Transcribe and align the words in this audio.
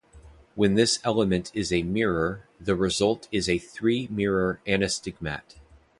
When 0.55 0.73
this 0.73 0.97
element 1.03 1.51
is 1.53 1.71
a 1.71 1.83
mirror, 1.83 2.47
the 2.59 2.73
result 2.75 3.27
is 3.31 3.47
a 3.47 3.59
three-mirror 3.59 4.59
anastigmat. 4.65 5.57